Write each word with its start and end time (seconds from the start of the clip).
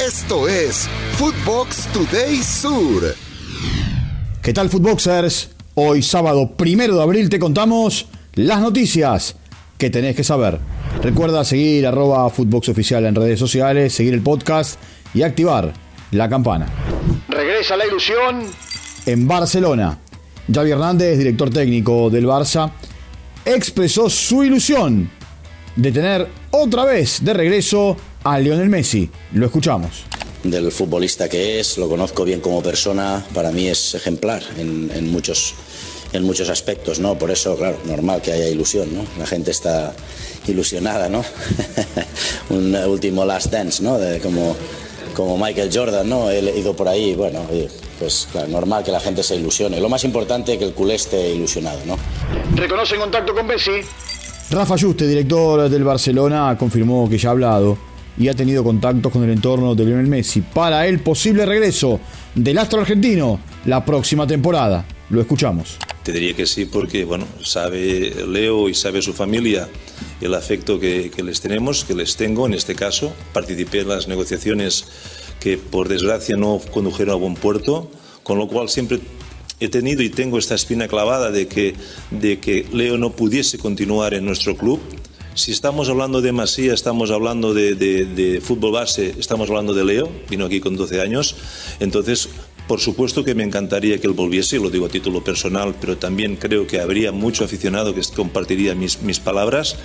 Esto 0.00 0.48
es 0.48 0.88
Footbox 1.18 1.86
Today 1.92 2.36
Sur. 2.36 3.14
¿Qué 4.42 4.54
tal, 4.54 4.70
Footboxers? 4.70 5.50
Hoy, 5.74 6.00
sábado 6.00 6.52
primero 6.56 6.96
de 6.96 7.02
abril, 7.02 7.28
te 7.28 7.38
contamos 7.38 8.06
las 8.32 8.60
noticias 8.60 9.36
que 9.76 9.90
tenés 9.90 10.16
que 10.16 10.24
saber. 10.24 10.58
Recuerda 11.02 11.44
seguir 11.44 11.86
arroba 11.86 12.30
Footbox 12.30 12.70
Oficial 12.70 13.04
en 13.04 13.14
redes 13.14 13.38
sociales, 13.38 13.92
seguir 13.92 14.14
el 14.14 14.22
podcast 14.22 14.80
y 15.12 15.20
activar 15.20 15.74
la 16.12 16.30
campana. 16.30 16.66
Regresa 17.28 17.76
la 17.76 17.86
ilusión. 17.86 18.46
En 19.04 19.28
Barcelona, 19.28 19.98
Javi 20.50 20.70
Hernández, 20.70 21.18
director 21.18 21.50
técnico 21.50 22.08
del 22.08 22.24
Barça, 22.24 22.72
expresó 23.44 24.08
su 24.08 24.44
ilusión 24.44 25.10
de 25.76 25.92
tener 25.92 26.26
otra 26.52 26.86
vez 26.86 27.22
de 27.22 27.34
regreso 27.34 27.98
a 28.24 28.38
Lionel 28.38 28.68
Messi. 28.68 29.08
Lo 29.32 29.46
escuchamos. 29.46 30.04
Del 30.42 30.72
futbolista 30.72 31.28
que 31.28 31.60
es, 31.60 31.76
lo 31.78 31.88
conozco 31.88 32.24
bien 32.24 32.40
como 32.40 32.62
persona, 32.62 33.24
para 33.34 33.50
mí 33.50 33.68
es 33.68 33.94
ejemplar 33.94 34.42
en, 34.58 34.90
en 34.94 35.10
muchos 35.10 35.54
en 36.12 36.24
muchos 36.24 36.48
aspectos, 36.48 36.98
¿no? 36.98 37.16
Por 37.16 37.30
eso, 37.30 37.56
claro, 37.56 37.78
normal 37.84 38.20
que 38.20 38.32
haya 38.32 38.48
ilusión, 38.48 38.88
¿no? 38.94 39.04
La 39.18 39.26
gente 39.26 39.50
está 39.50 39.94
ilusionada, 40.48 41.08
¿no? 41.08 41.24
Un 42.50 42.74
último 42.74 43.24
last 43.24 43.52
dance, 43.52 43.82
¿no? 43.82 43.98
De 43.98 44.18
como, 44.18 44.56
como 45.14 45.38
Michael 45.38 45.70
Jordan, 45.72 46.08
¿no? 46.08 46.30
He 46.30 46.58
ido 46.58 46.74
por 46.74 46.88
ahí, 46.88 47.14
bueno, 47.14 47.42
pues 47.98 48.26
claro, 48.32 48.48
normal 48.48 48.82
que 48.82 48.90
la 48.90 49.00
gente 49.00 49.22
se 49.22 49.36
ilusione. 49.36 49.80
Lo 49.80 49.88
más 49.88 50.02
importante 50.04 50.54
es 50.54 50.58
que 50.58 50.64
el 50.64 50.72
culé 50.72 50.96
esté 50.96 51.32
ilusionado, 51.32 51.78
¿no? 51.86 51.96
Reconoce 52.56 52.96
contacto 52.96 53.34
con 53.34 53.46
Messi. 53.46 53.80
Rafa 54.50 54.76
Juste, 54.76 55.06
director 55.06 55.68
del 55.68 55.84
Barcelona, 55.84 56.56
confirmó 56.58 57.08
que 57.08 57.18
ya 57.18 57.28
ha 57.28 57.32
hablado 57.32 57.78
y 58.18 58.28
ha 58.28 58.34
tenido 58.34 58.64
contactos 58.64 59.12
con 59.12 59.24
el 59.24 59.30
entorno 59.30 59.74
de 59.74 59.84
Lionel 59.84 60.06
Messi 60.06 60.42
para 60.42 60.86
el 60.86 61.00
posible 61.00 61.46
regreso 61.46 62.00
del 62.34 62.58
astro 62.58 62.80
argentino 62.80 63.40
la 63.64 63.84
próxima 63.84 64.26
temporada. 64.26 64.84
Lo 65.10 65.20
escuchamos. 65.20 65.76
Te 66.02 66.12
diría 66.12 66.34
que 66.34 66.46
sí 66.46 66.64
porque, 66.64 67.04
bueno, 67.04 67.26
sabe 67.42 68.14
Leo 68.26 68.68
y 68.68 68.74
sabe 68.74 69.02
su 69.02 69.12
familia 69.12 69.68
el 70.20 70.34
afecto 70.34 70.78
que, 70.78 71.10
que 71.14 71.22
les 71.22 71.40
tenemos, 71.40 71.84
que 71.84 71.94
les 71.94 72.16
tengo 72.16 72.46
en 72.46 72.54
este 72.54 72.74
caso. 72.74 73.12
Participé 73.32 73.80
en 73.80 73.88
las 73.88 74.08
negociaciones 74.08 74.86
que 75.40 75.58
por 75.58 75.88
desgracia 75.88 76.36
no 76.36 76.60
condujeron 76.70 77.14
a 77.14 77.16
buen 77.16 77.34
puerto, 77.34 77.90
con 78.22 78.38
lo 78.38 78.46
cual 78.46 78.68
siempre 78.68 79.00
he 79.60 79.68
tenido 79.68 80.02
y 80.02 80.08
tengo 80.08 80.38
esta 80.38 80.54
espina 80.54 80.88
clavada 80.88 81.30
de 81.30 81.46
que, 81.46 81.74
de 82.10 82.40
que 82.40 82.66
Leo 82.72 82.96
no 82.96 83.12
pudiese 83.12 83.58
continuar 83.58 84.14
en 84.14 84.24
nuestro 84.24 84.56
club. 84.56 84.80
Si 85.34 85.52
estamos 85.52 85.88
hablando 85.88 86.20
de 86.20 86.32
Masía, 86.32 86.74
estamos 86.74 87.10
hablando 87.10 87.54
de, 87.54 87.74
de, 87.74 88.04
de, 88.04 88.40
fútbol 88.40 88.72
base, 88.72 89.14
estamos 89.18 89.48
hablando 89.48 89.72
de 89.74 89.84
Leo, 89.84 90.10
vino 90.28 90.44
aquí 90.44 90.60
con 90.60 90.76
12 90.76 91.00
años, 91.00 91.36
entonces 91.78 92.28
por 92.66 92.78
supuesto 92.78 93.24
que 93.24 93.34
me 93.34 93.42
encantaría 93.42 93.98
que 93.98 94.06
él 94.06 94.12
volviese, 94.12 94.58
lo 94.58 94.70
digo 94.70 94.86
a 94.86 94.88
título 94.88 95.24
personal, 95.24 95.74
pero 95.80 95.96
también 95.96 96.36
creo 96.36 96.66
que 96.68 96.80
habría 96.80 97.10
mucho 97.10 97.44
aficionado 97.44 97.94
que 97.94 98.00
compartiría 98.14 98.76
mis, 98.76 99.02
mis 99.02 99.18
palabras, 99.18 99.76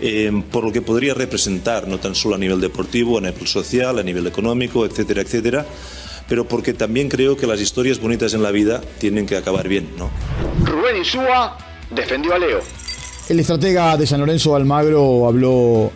eh, 0.00 0.32
por 0.50 0.64
lo 0.64 0.72
que 0.72 0.80
podría 0.80 1.12
representar, 1.12 1.88
no 1.88 1.98
tan 1.98 2.14
solo 2.14 2.36
a 2.36 2.38
nivel 2.38 2.60
deportivo, 2.60 3.18
a 3.18 3.20
nivel 3.20 3.46
social, 3.46 3.98
a 3.98 4.02
nivel 4.02 4.26
económico, 4.26 4.86
etcétera, 4.86 5.22
etcétera 5.22 5.66
pero 6.28 6.46
porque 6.46 6.72
también 6.72 7.10
creo 7.10 7.36
que 7.36 7.46
las 7.46 7.60
historias 7.60 8.00
bonitas 8.00 8.32
en 8.32 8.42
la 8.42 8.50
vida 8.50 8.80
tienen 8.98 9.26
que 9.26 9.36
acabar 9.36 9.68
bien, 9.68 9.90
¿no? 9.98 10.10
Rubén 10.64 10.96
Insúa 10.96 11.58
defendió 11.90 12.32
a 12.34 12.38
Leo. 12.38 12.81
El 13.28 13.40
estratega 13.40 13.96
de 13.96 14.06
San 14.06 14.20
Lorenzo 14.20 14.56
Almagro 14.56 15.26
habló 15.26 15.90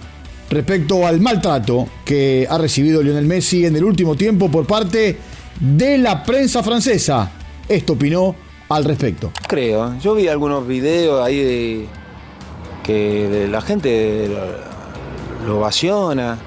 respecto 0.49 1.07
al 1.07 1.21
maltrato 1.21 1.89
que 2.05 2.47
ha 2.49 2.57
recibido 2.57 3.03
Lionel 3.03 3.27
Messi 3.27 3.67
en 3.67 3.77
el 3.77 3.85
último 3.85 4.15
tiempo 4.15 4.51
por 4.51 4.67
parte 4.67 5.19
de 5.61 5.99
la 5.99 6.23
prensa 6.23 6.63
francesa. 6.63 7.31
Esto 7.69 7.95
opinó 7.95 8.35
al 8.69 8.85
respecto. 8.85 9.33
Creo, 9.49 9.99
yo 9.99 10.15
vi 10.15 10.29
algunos 10.29 10.67
videos 10.67 11.25
ahí 11.25 11.39
de 11.39 11.87
que 12.83 13.49
la 13.51 13.61
gente 13.61 14.29
lo, 14.29 15.47
lo 15.47 15.59
ovaciona 15.59 16.39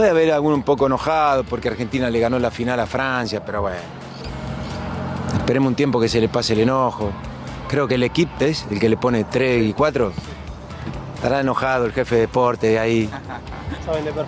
Puede 0.00 0.10
haber 0.10 0.32
alguno 0.32 0.54
un 0.54 0.62
poco 0.62 0.86
enojado 0.86 1.44
porque 1.44 1.68
Argentina 1.68 2.08
le 2.08 2.20
ganó 2.20 2.38
la 2.38 2.50
final 2.50 2.78
a 2.80 2.86
Francia, 2.86 3.44
pero 3.44 3.62
bueno. 3.62 3.76
Esperemos 5.34 5.68
un 5.68 5.74
tiempo 5.74 6.00
que 6.00 6.08
se 6.08 6.20
le 6.20 6.28
pase 6.28 6.52
el 6.52 6.60
enojo. 6.60 7.10
Creo 7.70 7.86
que 7.86 7.94
el 7.94 8.02
equipo 8.02 8.32
es 8.40 8.66
el 8.68 8.80
que 8.80 8.88
le 8.88 8.96
pone 8.96 9.22
3 9.22 9.64
y 9.64 9.72
4. 9.72 10.12
Estará 11.14 11.38
enojado 11.38 11.86
el 11.86 11.92
jefe 11.92 12.16
de 12.16 12.20
deporte 12.22 12.80
ahí. 12.80 13.08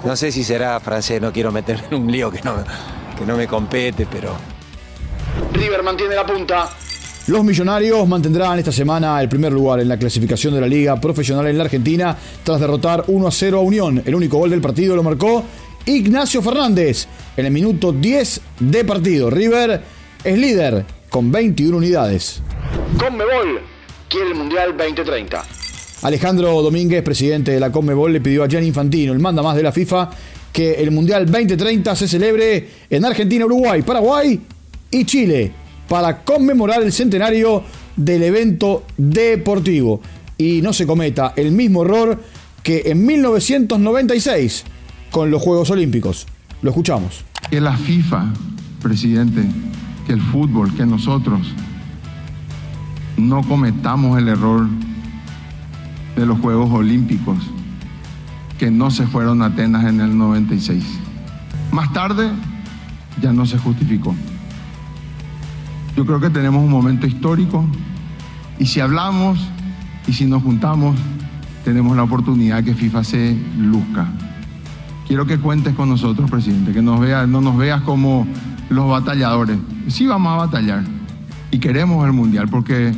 No 0.05 0.15
sé 0.15 0.31
si 0.31 0.45
será 0.45 0.79
francés, 0.79 1.21
no 1.21 1.33
quiero 1.33 1.51
meterme 1.51 1.83
en 1.91 2.03
un 2.03 2.13
lío 2.13 2.31
que 2.31 2.41
no, 2.43 2.55
que 3.19 3.27
no 3.27 3.37
me 3.37 3.49
compete, 3.49 4.07
pero. 4.09 4.37
River 5.55 5.83
mantiene 5.83 6.15
la 6.15 6.25
punta. 6.25 6.69
Los 7.27 7.43
millonarios 7.43 8.07
mantendrán 8.07 8.61
esta 8.61 8.71
semana 8.71 9.21
el 9.21 9.29
primer 9.29 9.53
lugar 9.53 9.81
en 9.81 9.89
la 9.89 9.97
clasificación 9.97 10.55
de 10.55 10.61
la 10.61 10.69
liga 10.69 11.01
profesional 11.01 11.49
en 11.49 11.59
la 11.59 11.65
Argentina 11.65 12.17
tras 12.45 12.61
derrotar 12.61 13.05
1 13.09 13.27
a 13.27 13.31
0 13.33 13.59
a 13.59 13.63
Unión. 13.63 14.03
El 14.07 14.15
único 14.15 14.39
gol 14.39 14.51
del 14.51 14.61
partido 14.61 14.95
lo 14.95 15.03
marcó 15.03 15.43
Ignacio 15.85 16.43
Fernández 16.43 17.09
en 17.37 17.47
el 17.47 17.53
minuto 17.53 17.91
10 17.91 18.41
de 18.61 18.85
partido. 18.85 19.31
River 19.31 19.83
es 20.23 20.39
líder 20.39 20.85
con 21.11 21.33
21 21.33 21.77
unidades. 21.77 22.41
Conmebol 22.99 23.61
quiere 24.09 24.29
el 24.29 24.35
Mundial 24.35 24.77
2030. 24.77 25.45
Alejandro 26.03 26.63
Domínguez, 26.63 27.03
presidente 27.03 27.53
de 27.53 27.61
la 27.61 27.71
Conmebol, 27.71 28.13
le 28.13 28.21
pidió 28.21 28.45
a 28.45 28.49
Gianni 28.49 28.69
Infantino, 28.69 29.13
el 29.13 29.19
manda 29.19 29.43
más 29.43 29.57
de 29.57 29.63
la 29.63 29.73
FIFA, 29.73 30.11
que 30.53 30.75
el 30.75 30.91
Mundial 30.91 31.27
2030 31.27 31.97
se 31.97 32.09
celebre 32.09 32.69
en 32.91 33.05
Argentina, 33.05 33.47
Uruguay, 33.47 33.83
Paraguay 33.83 34.41
y 34.91 35.05
Chile 35.05 35.53
para 35.89 36.23
conmemorar 36.23 36.83
el 36.83 36.93
centenario 36.93 37.63
del 37.97 38.23
evento 38.23 38.85
deportivo 38.97 40.01
y 40.39 40.61
no 40.63 40.73
se 40.73 40.87
cometa 40.87 41.35
el 41.37 41.53
mismo 41.53 41.83
error 41.83 42.21
que 42.63 42.83
en 42.87 43.05
1996 43.05 44.65
con 45.11 45.31
los 45.31 45.43
Juegos 45.43 45.71
Olímpicos. 45.71 46.27
Lo 46.63 46.71
escuchamos. 46.71 47.25
Que 47.51 47.61
la 47.61 47.77
FIFA, 47.77 48.33
presidente, 48.81 49.43
que 50.07 50.13
el 50.13 50.21
fútbol, 50.21 50.75
que 50.75 50.87
nosotros 50.87 51.41
no 53.29 53.43
cometamos 53.43 54.19
el 54.19 54.29
error 54.29 54.69
de 56.17 56.27
los 56.27 56.39
Juegos 56.41 56.71
Olímpicos 56.71 57.39
que 58.59 58.71
no 58.71 58.91
se 58.91 59.07
fueron 59.07 59.43
a 59.43 59.47
Atenas 59.47 59.85
en 59.85 60.01
el 60.01 60.17
96. 60.17 60.85
Más 61.73 61.93
tarde 61.93 62.31
ya 63.21 63.33
no 63.33 63.47
se 63.47 63.59
justificó. 63.59 64.15
Yo 65.97 66.07
creo 66.07 66.21
que 66.21 66.31
tenemos 66.31 66.63
un 66.63 66.71
momento 66.71 67.07
histórico 67.07 67.65
y 68.59 68.67
si 68.67 68.81
hablamos 68.81 69.39
y 70.07 70.13
si 70.13 70.27
nos 70.27 70.43
juntamos, 70.43 70.97
tenemos 71.65 71.97
la 71.97 72.03
oportunidad 72.03 72.63
que 72.65 72.75
FIFA 72.75 73.05
se 73.05 73.37
luzca. 73.59 74.07
Quiero 75.07 75.27
que 75.27 75.39
cuentes 75.39 75.75
con 75.75 75.89
nosotros, 75.89 76.31
presidente, 76.31 76.73
que 76.73 76.83
nos 76.83 77.01
veas, 77.01 77.29
no 77.29 77.41
nos 77.41 77.57
veas 77.57 77.83
como 77.83 78.27
los 78.71 78.89
batalladores. 78.89 79.59
Sí 79.89 80.07
vamos 80.07 80.33
a 80.33 80.37
batallar 80.47 80.85
y 81.51 81.59
queremos 81.59 82.05
el 82.07 82.13
Mundial 82.13 82.49
porque, 82.49 82.93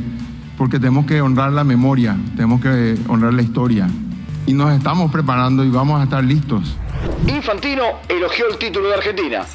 porque 0.57 0.79
tenemos 0.79 1.05
que 1.05 1.21
honrar 1.21 1.51
la 1.51 1.63
memoria, 1.63 2.17
tenemos 2.35 2.61
que 2.61 2.95
honrar 3.07 3.33
la 3.33 3.41
historia 3.41 3.87
y 4.45 4.53
nos 4.53 4.73
estamos 4.73 5.11
preparando 5.11 5.63
y 5.63 5.69
vamos 5.69 5.99
a 5.99 6.03
estar 6.03 6.23
listos. 6.23 6.75
Infantino 7.27 7.83
elogió 8.07 8.47
el 8.49 8.57
título 8.57 8.89
de 8.89 8.95
Argentina. 8.95 9.45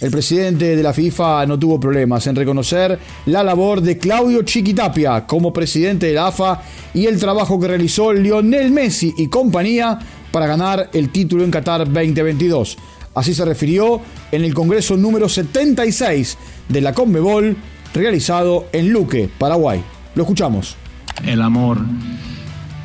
El 0.00 0.10
presidente 0.10 0.74
de 0.74 0.82
la 0.82 0.92
FIFA 0.92 1.46
no 1.46 1.56
tuvo 1.58 1.78
problemas 1.78 2.26
en 2.26 2.34
reconocer 2.34 2.98
la 3.26 3.44
labor 3.44 3.80
de 3.80 3.98
Claudio 3.98 4.42
Chiquitapia 4.42 5.26
como 5.28 5.52
presidente 5.52 6.06
de 6.06 6.14
la 6.14 6.26
AFA 6.26 6.60
y 6.92 7.06
el 7.06 7.20
trabajo 7.20 7.60
que 7.60 7.68
realizó 7.68 8.12
Lionel 8.12 8.72
Messi 8.72 9.14
y 9.16 9.28
compañía 9.28 10.00
para 10.32 10.48
ganar 10.48 10.90
el 10.92 11.10
título 11.10 11.44
en 11.44 11.52
Qatar 11.52 11.84
2022. 11.84 12.78
Así 13.14 13.32
se 13.32 13.44
refirió 13.44 14.00
en 14.32 14.42
el 14.42 14.54
Congreso 14.54 14.96
número 14.96 15.28
76 15.28 16.36
de 16.68 16.80
la 16.80 16.94
Conmebol 16.94 17.56
realizado 17.94 18.66
en 18.72 18.88
Luque, 18.88 19.30
Paraguay. 19.38 19.84
Lo 20.14 20.22
escuchamos. 20.22 20.76
El 21.24 21.40
amor 21.42 21.78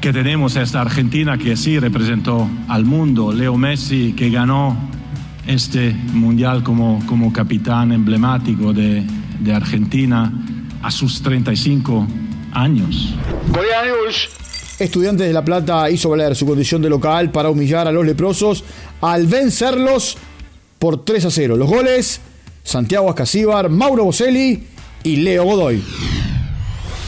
que 0.02 0.14
tenemos 0.14 0.56
a 0.58 0.62
esta 0.62 0.82
Argentina 0.82 1.38
que 1.38 1.58
sí 1.58 1.80
representó 1.80 2.48
al 2.68 2.86
mundo, 2.86 3.34
Leo 3.34 3.58
Messi 3.58 4.14
que 4.14 4.30
ganó 4.30 4.78
este 5.48 5.92
mundial 5.92 6.64
como, 6.64 7.04
como 7.06 7.34
capitán 7.34 7.92
emblemático 7.92 8.74
de, 8.74 9.04
de 9.40 9.54
Argentina 9.54 10.32
a 10.82 10.92
sus 10.92 11.22
35 11.22 12.08
años. 12.54 13.14
Estudiantes 14.80 15.26
de 15.26 15.34
La 15.34 15.44
Plata 15.44 15.90
hizo 15.90 16.10
valer 16.10 16.36
su 16.36 16.46
condición 16.46 16.82
de 16.82 16.90
local 16.90 17.32
para 17.32 17.50
humillar 17.50 17.88
a 17.88 17.92
los 17.92 18.06
leprosos 18.06 18.64
al 19.02 19.26
vencerlos 19.26 20.18
por 20.78 21.04
3 21.04 21.26
a 21.26 21.32
0. 21.32 21.58
Los 21.58 21.68
goles, 21.68 22.22
Santiago 22.64 23.10
Ascasíbar, 23.10 23.70
Mauro 23.70 24.04
Boselli 24.04 24.64
y 25.04 25.16
Leo 25.18 25.46
Godoy. 25.46 25.84